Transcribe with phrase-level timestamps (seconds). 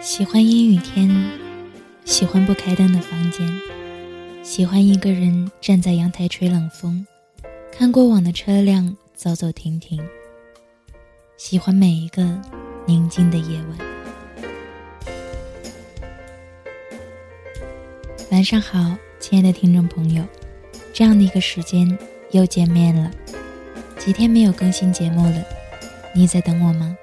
[0.00, 1.10] 喜欢阴雨天，
[2.06, 3.46] 喜欢不开灯的房间，
[4.42, 7.06] 喜欢一个人站在阳台吹冷风，
[7.70, 10.02] 看过往的车辆走走停停。
[11.36, 12.40] 喜欢每一个
[12.86, 13.78] 宁静的夜晚。
[18.30, 20.24] 晚上好，亲爱的听众朋友，
[20.94, 21.98] 这样的一个时间
[22.30, 23.10] 又见面了，
[23.98, 25.44] 几天没有更新节目了，
[26.14, 26.96] 你在等我吗？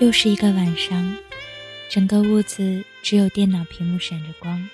[0.00, 1.16] 又是一个晚上，
[1.88, 4.68] 整个屋子只有电脑屏幕闪着光。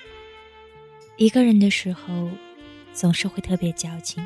[1.17, 2.29] 一个人的时候，
[2.93, 4.23] 总是会特别矫情。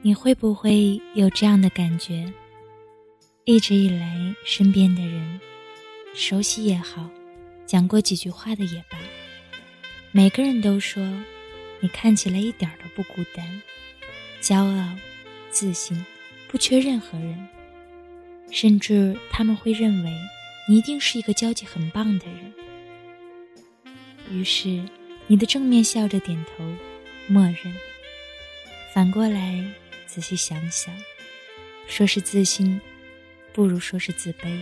[0.00, 2.32] 你会不会有这样的感觉？
[3.44, 5.38] 一直以来，身边的人，
[6.14, 7.10] 熟悉也好，
[7.66, 8.96] 讲过几句话的也罢，
[10.12, 11.06] 每个人都说，
[11.80, 13.62] 你看起来一点都不孤单，
[14.40, 14.96] 骄傲，
[15.50, 16.02] 自信。
[16.48, 17.46] 不缺任何人，
[18.50, 20.12] 甚至他们会认为
[20.66, 22.52] 你一定是一个交际很棒的人。
[24.32, 24.82] 于是，
[25.26, 26.64] 你的正面笑着点头，
[27.26, 27.74] 默认。
[28.94, 29.62] 反过来
[30.06, 30.94] 仔细想想，
[31.86, 32.80] 说是自信，
[33.52, 34.58] 不如说是自卑；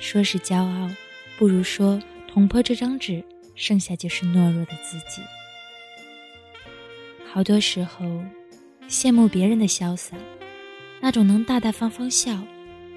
[0.00, 0.90] 说是骄傲，
[1.38, 3.24] 不如说捅破这张纸，
[3.54, 5.22] 剩下就是懦弱的自己。
[7.30, 8.06] 好多时候，
[8.88, 10.16] 羡慕别人的潇洒。
[11.00, 12.42] 那种能大大方方笑、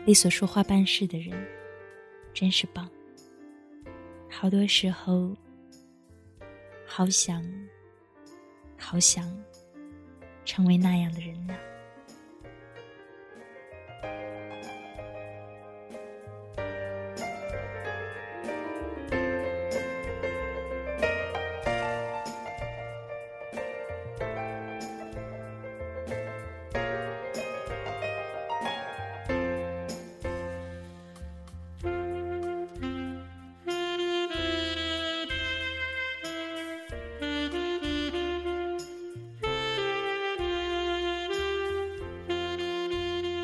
[0.06, 1.34] 利索说话办事的人，
[2.34, 2.90] 真是棒。
[4.30, 5.36] 好多时候，
[6.86, 7.44] 好想、
[8.78, 9.32] 好想
[10.44, 11.54] 成为那样的人呢。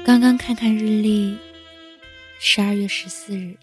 [0.07, 1.35] 刚刚看看日历，
[2.40, 3.57] 十二月十四日，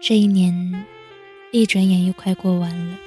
[0.00, 0.86] 这一年
[1.52, 2.98] 一转眼又快过完了。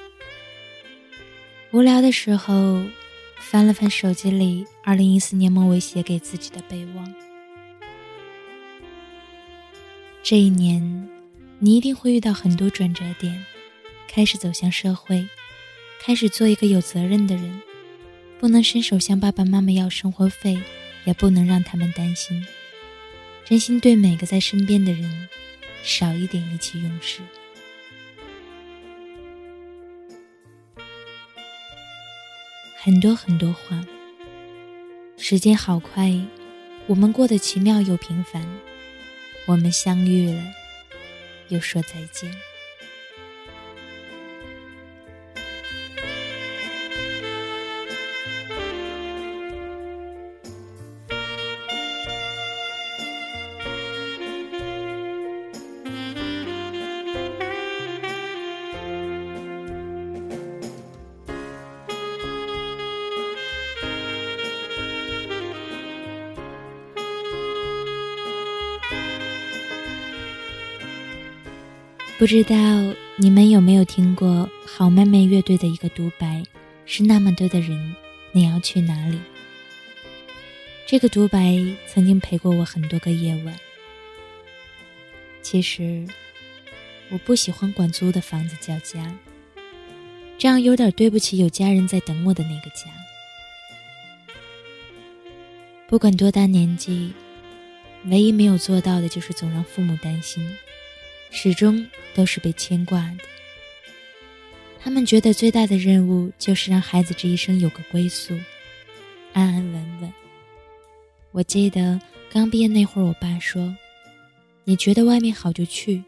[1.72, 2.84] 无聊的时候，
[3.40, 7.12] 翻了翻手机里二零一四年末尾写给自己的备忘。
[10.22, 11.09] 这一年，
[11.57, 13.44] 你一定会遇到很多转折点，
[14.07, 15.28] 开始走向社会，
[16.00, 17.59] 开始做一个有责任的人，
[18.39, 20.56] 不能伸手向爸爸妈妈要生活费。
[21.07, 22.45] 也不能让他们担心，
[23.45, 25.29] 真心对每个在身边的人
[25.81, 27.22] 少一点意气用事。
[32.75, 33.81] 很多很多话，
[35.16, 36.13] 时间好快，
[36.88, 38.45] 我们过得奇妙又平凡，
[39.45, 40.44] 我们相遇了，
[41.47, 42.29] 又说再见。
[72.18, 72.56] 不知道
[73.16, 76.44] 你们有没有听过好妹妹乐队的一个独白，
[76.84, 77.96] 是那么多的人，
[78.31, 79.19] 你要去哪里？
[80.88, 81.56] 这个独白
[81.86, 83.56] 曾经陪过我很多个夜晚。
[85.44, 86.08] 其实，
[87.12, 89.14] 我不喜欢管租的房子叫家，
[90.40, 92.86] 这样有点对不起有家人在等我的那个家。
[95.88, 97.14] 不管多大年纪，
[98.06, 100.44] 唯一没有做到的就是总让父母担心。
[101.29, 101.85] 始终
[102.15, 103.18] 都是被牵挂的。
[104.79, 108.33] 他们觉得最大的任务就是让孩子这一生有个归宿，
[109.33, 110.13] 安安稳稳。
[111.31, 112.00] 我记得
[112.31, 113.75] 刚毕业那会儿，我爸说
[114.63, 116.03] ：“你觉得外面好就去，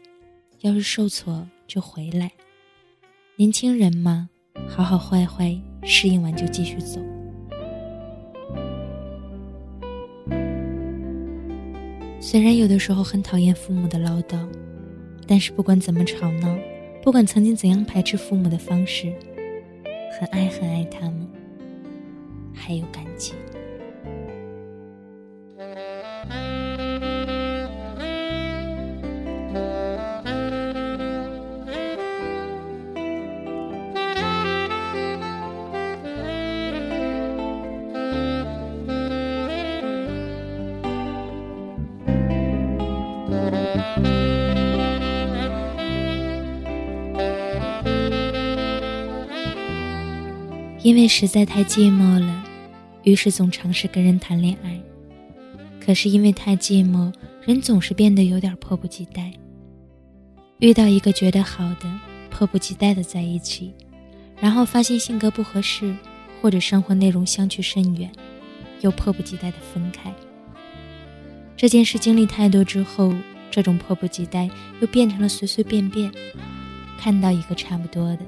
[0.60, 2.30] 要是受挫就回来。
[3.36, 4.30] 年轻人嘛，
[4.66, 7.00] 好好坏坏适应完就继续走。”
[12.18, 14.48] 虽然有的时候很讨厌父母的唠叨。
[15.30, 16.58] 但是不管怎么吵闹，
[17.04, 19.12] 不管曾经怎样排斥父母的方式，
[20.18, 21.24] 很爱很爱他们，
[22.52, 23.36] 还有感情。
[50.90, 52.44] 因为实在太寂寞了，
[53.04, 54.76] 于是总尝试跟人谈恋爱。
[55.78, 57.14] 可是因为太寂寞，
[57.44, 59.30] 人总是变得有点迫不及待。
[60.58, 61.88] 遇到一个觉得好的，
[62.28, 63.72] 迫不及待的在一起，
[64.40, 65.94] 然后发现性格不合适，
[66.42, 68.10] 或者生活内容相去甚远，
[68.80, 70.12] 又迫不及待的分开。
[71.56, 73.14] 这件事经历太多之后，
[73.48, 74.50] 这种迫不及待
[74.80, 76.10] 又变成了随随便便，
[76.98, 78.22] 看到一个差不多的，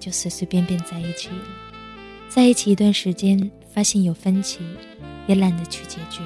[0.00, 1.67] 就随随便便在一起了。
[2.28, 4.60] 在一起一段时间，发现有分歧，
[5.26, 6.20] 也懒得去解决，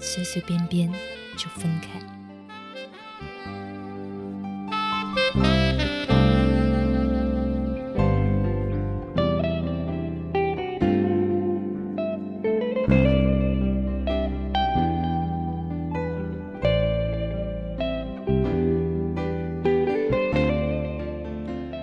[0.00, 0.90] 随随便便
[1.36, 2.00] 就分开。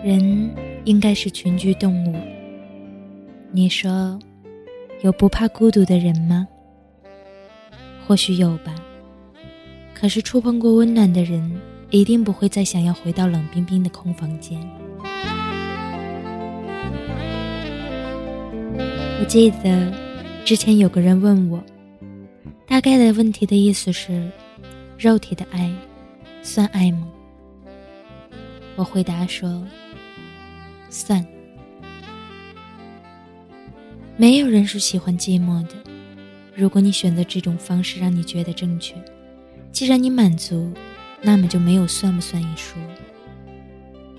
[0.03, 0.53] 人
[0.83, 2.38] 应该是群居动物。
[3.51, 4.19] 你说，
[5.01, 6.47] 有不怕孤独的人吗？
[8.05, 8.75] 或许有吧。
[9.91, 11.59] 可是触碰过温暖的人，
[11.89, 14.59] 一定不会再想要回到冷冰冰的空房间。
[19.19, 19.91] 我记得
[20.45, 21.59] 之前有个人问我，
[22.67, 24.29] 大概的问题的意思是：
[24.95, 25.73] 肉体的爱
[26.43, 27.07] 算爱吗？
[28.75, 29.65] 我回答说：
[30.91, 31.25] 算。
[34.19, 35.75] 没有人是喜欢寂寞的。
[36.53, 38.93] 如果你选择这种方式让你觉得正确，
[39.71, 40.73] 既然你满足，
[41.21, 42.77] 那么就没有算不算一说。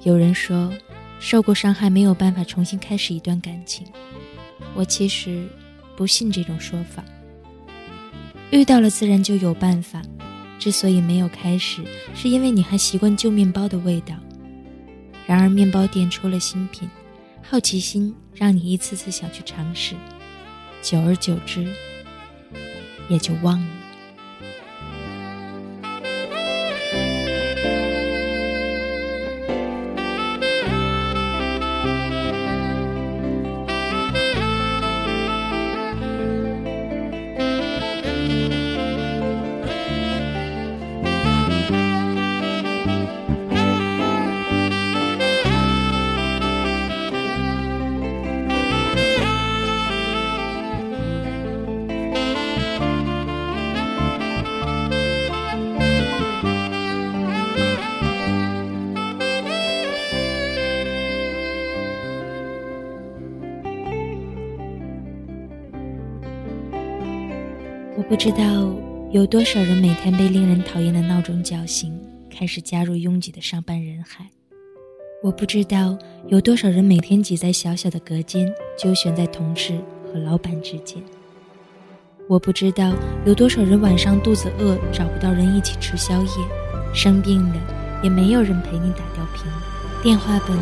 [0.02, 0.73] 有人说，
[1.19, 3.87] 受过伤害没有办法重新开始一段感情。
[4.75, 5.47] 我其实
[5.99, 7.05] 不信这种说法。
[8.50, 10.00] 遇到了自然就有办法。
[10.58, 14.14] 之所以没有开始，是因为你还习惯旧面包的味道。
[15.26, 16.88] 然而面包店出了新品。
[17.42, 19.96] 好奇心让你一次次想去尝试，
[20.82, 21.66] 久而久之，
[23.08, 23.80] 也就忘了。
[68.11, 68.43] 不知道
[69.12, 71.97] 有多少人每天被令人讨厌的闹钟叫醒，
[72.29, 74.29] 开始加入拥挤的上班人海。
[75.23, 79.79] 我不知道有多少人每天挤在小小的隔间，纠旋在同事
[80.12, 81.00] 和老板之间。
[82.29, 82.93] 我不知道
[83.25, 86.29] 有多少人晚上肚子饿，找不到人一起吃宵夜，
[86.93, 89.45] 生病了也没有人陪你打吊瓶，
[90.02, 90.59] 电话本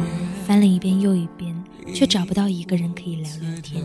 [0.47, 1.57] 翻了一遍又一遍，
[1.95, 3.83] 却找不到一个人可以聊聊天。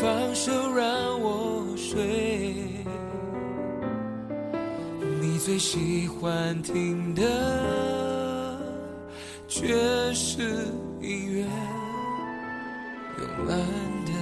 [0.00, 2.84] 放手让我睡，
[5.20, 8.56] 你最喜欢听的
[9.48, 9.74] 却
[10.14, 10.68] 是
[11.00, 11.44] 音乐，
[13.18, 13.58] 慵懒
[14.06, 14.12] 的、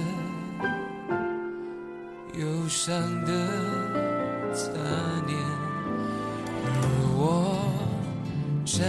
[2.39, 3.31] 忧伤的
[4.51, 4.71] 杂
[5.27, 5.37] 念。
[6.65, 6.81] 而
[7.15, 7.21] 我
[8.65, 8.81] 站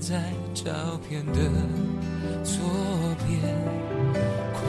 [0.00, 0.72] 在照
[1.06, 1.38] 片的
[2.42, 2.58] 左
[3.28, 3.30] 边，
[4.54, 4.60] 快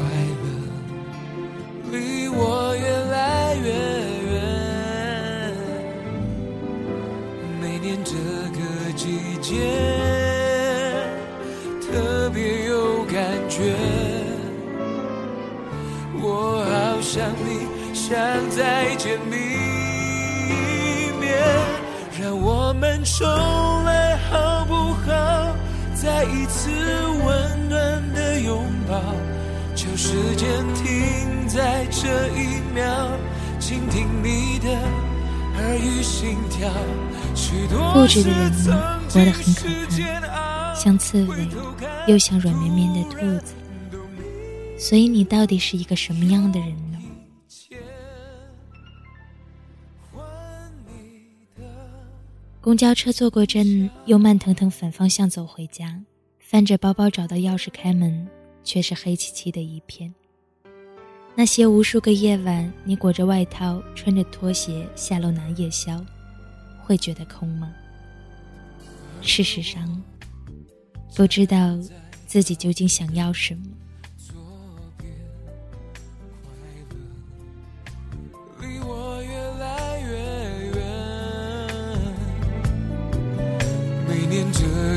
[9.51, 9.63] 季节
[11.81, 13.75] 特别有感觉，
[16.21, 18.15] 我好想你，想
[18.49, 19.35] 再见你
[20.47, 21.37] 一面，
[22.17, 23.27] 让我们重
[23.83, 25.53] 来好不好？
[25.95, 26.69] 再一次
[27.25, 29.01] 温暖的拥抱。
[29.75, 33.19] 就时间停在这一秒，
[33.59, 34.69] 倾听你的
[35.57, 36.69] 耳语心跳。
[37.93, 38.51] 固执的人
[39.09, 39.67] 活得很可
[40.27, 41.47] 怕，像刺猬，
[42.07, 43.53] 又像软绵绵的兔子。
[44.77, 46.97] 所以你到底是一个什么样的人呢？
[52.59, 55.99] 公交车坐过站，又慢腾腾反方向走回家，
[56.39, 58.27] 翻着包包找到钥匙开门，
[58.63, 60.13] 却是黑漆漆的一片。
[61.33, 66.03] 那些无数个夜晚，你裹着外套，穿着拖鞋下楼拿夜宵，
[66.83, 67.73] 会觉得空吗？
[69.21, 70.01] 事实上，
[71.15, 71.77] 不知道
[72.27, 73.63] 自己究竟想要什么。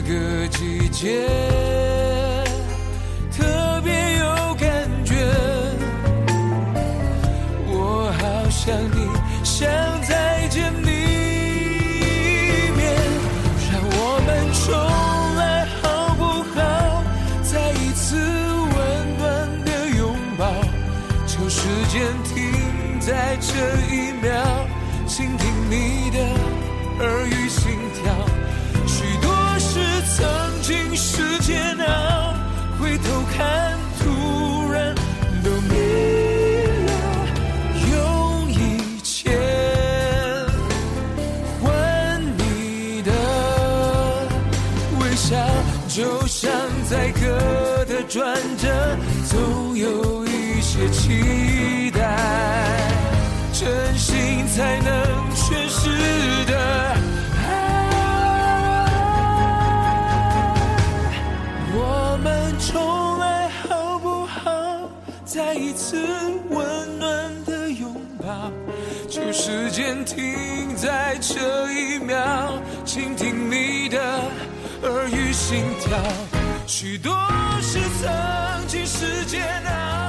[0.07, 1.27] 个季节
[23.55, 23.61] 这
[23.95, 24.35] 一秒，
[25.07, 26.19] 倾听你的
[26.99, 28.13] 耳语心跳。
[28.85, 29.31] 许多
[29.61, 29.79] 事
[30.17, 32.35] 曾经是煎熬，
[32.81, 34.93] 回头看，突然
[35.45, 35.73] 都明
[36.87, 36.93] 了。
[37.93, 39.31] 用一切
[41.63, 43.13] 换你的
[44.99, 45.37] 微笑，
[45.89, 46.51] 就像
[46.91, 48.67] 在歌的转折，
[54.57, 54.95] 才能
[55.35, 55.91] 诠释
[56.45, 56.57] 的
[57.43, 57.45] 爱，
[61.73, 64.89] 我们重来好不好。
[65.25, 66.07] 再一次
[66.51, 67.93] 温暖的拥
[68.25, 68.53] 抱，
[69.11, 72.17] 就时间停在这一秒，
[72.85, 73.99] 倾听你的
[74.85, 75.99] 耳语心跳。
[76.65, 77.13] 许多
[77.61, 80.04] 事曾经是煎熬，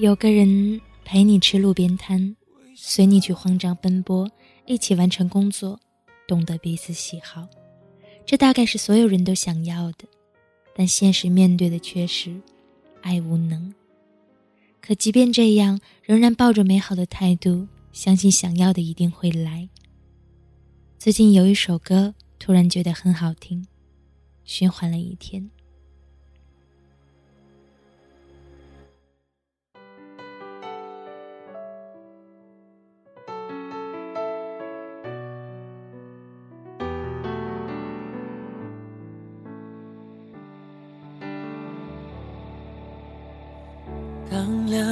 [0.00, 0.80] 有个人。
[1.02, 2.36] 陪你吃路边摊，
[2.76, 4.30] 随你去慌张奔波，
[4.64, 5.80] 一起完成工作，
[6.28, 7.48] 懂得彼此喜好，
[8.24, 10.04] 这大概是所有人都想要的。
[10.72, 12.40] 但现实面对的却是
[13.02, 13.74] 爱无能。
[14.80, 19.68] 可即便这样，仍然抱着美好的态度，相信想要的一定会来。
[20.96, 23.66] 最近有一首歌，突然觉得很好听，
[24.44, 25.50] 循环了一天。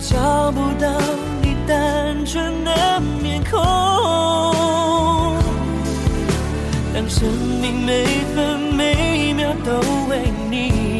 [0.00, 0.88] 找不到
[1.42, 3.60] 你单纯的面孔，
[6.94, 7.28] 当生
[7.60, 8.04] 命每
[8.34, 9.72] 分每秒都
[10.08, 10.99] 为你。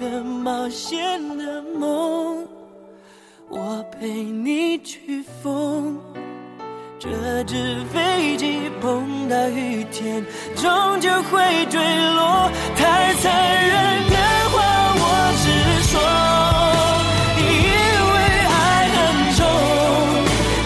[0.00, 0.96] 很冒险
[1.36, 2.48] 的梦，
[3.50, 5.98] 我陪你去疯。
[6.98, 10.24] 这只飞机碰到雨天，
[10.56, 11.78] 终究会坠
[12.14, 12.50] 落。
[12.76, 13.30] 太残
[13.68, 14.16] 忍的
[14.48, 14.56] 话，
[14.96, 15.04] 我
[15.42, 15.44] 直
[15.90, 15.92] 说。
[17.36, 17.44] 以
[18.08, 18.16] 为
[18.48, 18.58] 爱
[18.96, 18.98] 很
[19.36, 19.44] 重，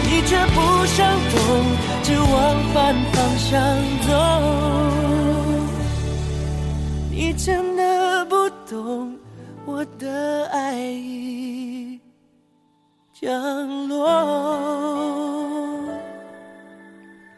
[0.06, 0.96] 你却不想
[1.34, 1.36] 懂，
[2.04, 2.32] 只往
[2.72, 3.50] 反方向
[4.06, 4.12] 走。
[8.68, 9.18] 懂
[9.66, 12.00] 我的爱已
[13.12, 14.08] 降落。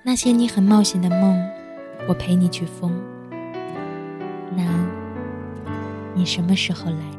[0.03, 1.51] 那些你很冒险的梦，
[2.09, 2.93] 我陪你去疯。
[4.57, 4.65] 那，
[6.15, 7.16] 你什么时候来？